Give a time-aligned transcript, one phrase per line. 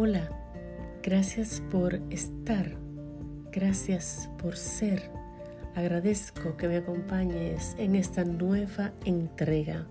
[0.00, 0.30] Hola,
[1.02, 2.70] gracias por estar,
[3.50, 5.10] gracias por ser.
[5.74, 9.88] Agradezco que me acompañes en esta nueva entrega.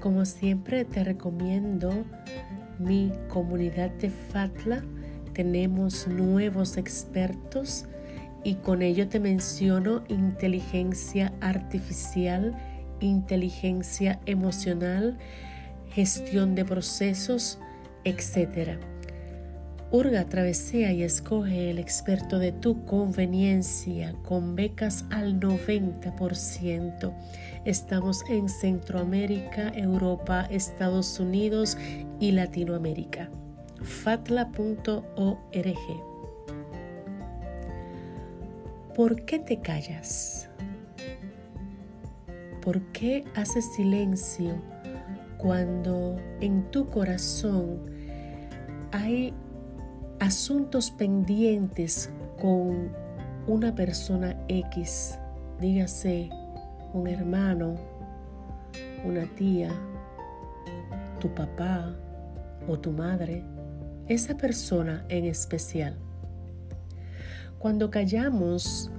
[0.00, 1.92] Como siempre te recomiendo
[2.78, 4.82] mi comunidad de Fatla.
[5.34, 7.84] Tenemos nuevos expertos
[8.44, 12.56] y con ello te menciono inteligencia artificial,
[13.00, 15.18] inteligencia emocional,
[15.94, 17.58] gestión de procesos,
[18.04, 18.78] etc.
[19.90, 27.14] Urga, travesea y escoge el experto de tu conveniencia con becas al 90%.
[27.66, 31.76] Estamos en Centroamérica, Europa, Estados Unidos
[32.18, 33.28] y Latinoamérica.
[33.82, 35.04] fatla.org
[38.94, 40.48] ¿Por qué te callas?
[42.62, 44.71] ¿Por qué haces silencio
[45.42, 47.80] cuando en tu corazón
[48.92, 49.34] hay
[50.20, 52.92] asuntos pendientes con
[53.48, 55.18] una persona X?
[55.60, 56.30] Dígase
[56.92, 57.74] un hermano,
[59.04, 59.70] una tía,
[61.18, 61.92] tu papá
[62.68, 63.44] o tu madre,
[64.06, 65.98] esa persona en especial.
[67.58, 68.92] Cuando callamos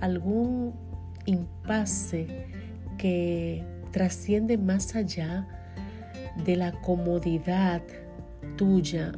[0.00, 0.74] algún
[1.26, 2.46] impasse
[2.96, 5.46] que trasciende más allá
[6.44, 7.82] de la comodidad
[8.56, 9.12] tuya,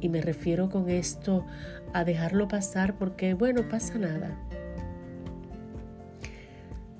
[0.00, 1.46] y me refiero con esto
[1.92, 4.38] a dejarlo pasar porque, bueno, pasa nada.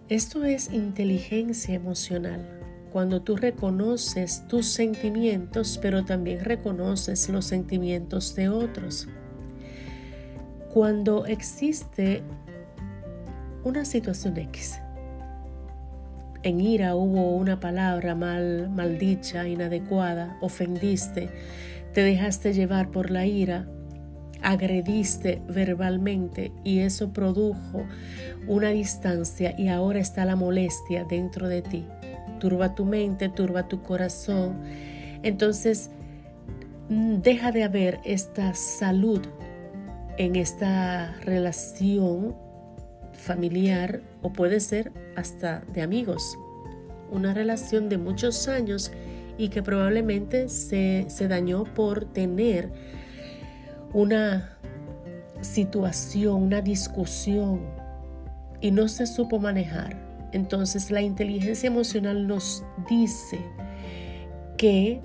[0.08, 2.48] Esto es inteligencia emocional.
[2.92, 9.08] Cuando tú reconoces tus sentimientos, pero también reconoces los sentimientos de otros.
[10.72, 12.22] Cuando existe
[13.64, 14.80] una situación X,
[16.46, 21.28] en ira hubo una palabra mal, maldicha, inadecuada, ofendiste,
[21.92, 23.66] te dejaste llevar por la ira,
[24.42, 27.84] agrediste verbalmente y eso produjo
[28.46, 31.84] una distancia y ahora está la molestia dentro de ti.
[32.38, 34.60] Turba tu mente, turba tu corazón.
[35.24, 35.90] Entonces,
[36.88, 39.22] deja de haber esta salud
[40.16, 42.36] en esta relación
[43.16, 46.38] familiar o puede ser hasta de amigos.
[47.10, 48.92] Una relación de muchos años
[49.38, 52.70] y que probablemente se, se dañó por tener
[53.92, 54.56] una
[55.40, 57.60] situación, una discusión
[58.60, 59.96] y no se supo manejar.
[60.32, 63.38] Entonces la inteligencia emocional nos dice
[64.56, 65.00] que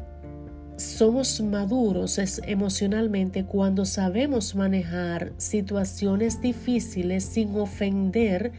[0.77, 8.51] somos maduros emocionalmente cuando sabemos manejar situaciones difíciles sin ofender,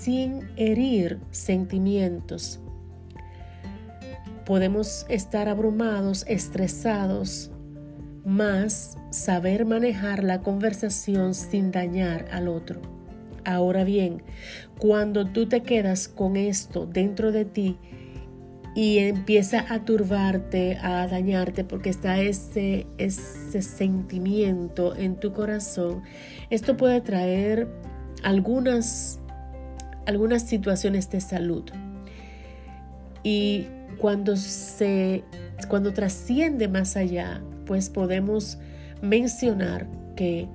[0.00, 2.60] sin herir sentimientos.
[4.46, 7.50] Podemos estar abrumados, estresados,
[8.24, 12.80] más saber manejar la conversación sin dañar al otro.
[13.44, 14.22] Ahora bien,
[14.78, 17.78] cuando tú te quedas con esto dentro de ti,
[18.72, 26.02] y empieza a turbarte, a dañarte, porque está ese, ese sentimiento en tu corazón,
[26.50, 27.68] esto puede traer
[28.22, 29.19] algunas,
[30.10, 31.64] algunas situaciones de salud.
[33.22, 33.66] Y
[33.98, 35.24] cuando se
[35.68, 38.58] cuando trasciende más allá, pues podemos
[39.02, 40.48] mencionar que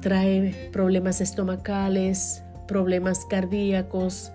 [0.00, 4.32] trae problemas estomacales, problemas cardíacos,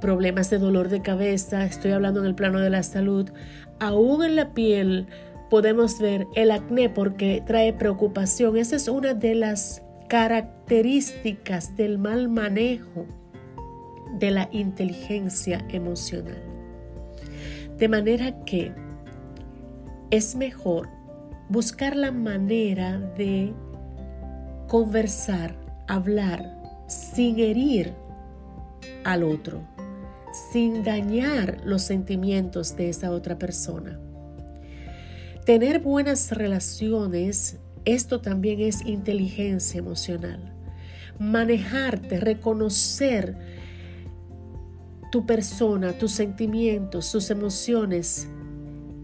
[0.00, 3.30] problemas de dolor de cabeza, estoy hablando en el plano de la salud,
[3.80, 5.06] aún en la piel
[5.50, 8.56] podemos ver el acné porque trae preocupación.
[8.56, 9.83] Esa es una de las
[10.14, 13.04] características del mal manejo
[14.20, 16.40] de la inteligencia emocional.
[17.78, 18.72] De manera que
[20.12, 20.88] es mejor
[21.48, 23.52] buscar la manera de
[24.68, 25.56] conversar,
[25.88, 27.92] hablar sin herir
[29.02, 29.62] al otro
[30.52, 33.98] sin dañar los sentimientos de esa otra persona.
[35.44, 40.52] Tener buenas relaciones, esto también es inteligencia emocional.
[41.18, 43.36] Manejarte, reconocer
[45.12, 48.28] tu persona, tus sentimientos, sus emociones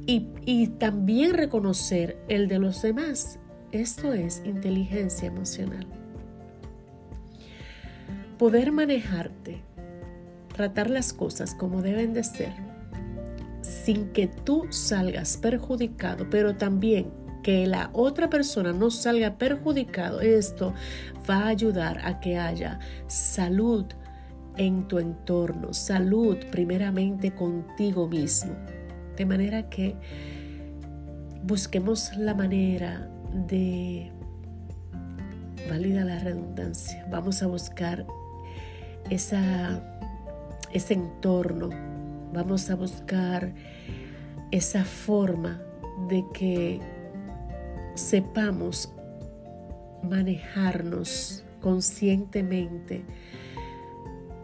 [0.06, 3.38] y, y también reconocer el de los demás.
[3.70, 5.86] Esto es inteligencia emocional.
[8.38, 9.62] Poder manejarte
[10.54, 12.52] tratar las cosas como deben de ser,
[13.62, 17.12] sin que tú salgas perjudicado, pero también
[17.50, 20.72] que la otra persona no salga perjudicado, esto
[21.28, 23.86] va a ayudar a que haya salud
[24.56, 28.52] en tu entorno, salud primeramente contigo mismo.
[29.16, 29.96] De manera que
[31.42, 33.10] busquemos la manera
[33.48, 34.12] de,
[35.68, 38.06] válida la redundancia, vamos a buscar
[39.10, 39.82] esa,
[40.72, 41.68] ese entorno,
[42.32, 43.52] vamos a buscar
[44.52, 45.60] esa forma
[46.08, 46.99] de que
[47.94, 48.92] sepamos
[50.02, 53.04] manejarnos conscientemente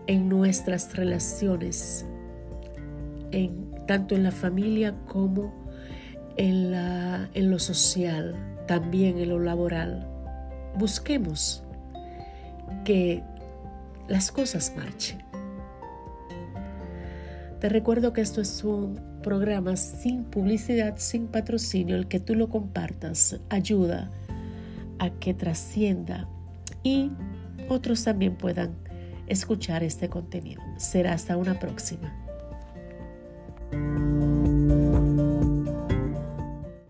[0.06, 2.06] en nuestras relaciones,
[3.32, 5.52] en, tanto en la familia como
[6.36, 8.34] en, la, en lo social,
[8.66, 10.06] también en lo laboral.
[10.76, 11.64] Busquemos
[12.84, 13.22] que
[14.08, 15.18] las cosas marchen.
[17.60, 21.96] Te recuerdo que esto es un programa sin publicidad, sin patrocinio.
[21.96, 24.10] El que tú lo compartas ayuda
[24.98, 26.28] a que trascienda
[26.82, 27.10] y
[27.68, 28.74] otros también puedan
[29.26, 30.62] escuchar este contenido.
[30.76, 32.14] Será hasta una próxima.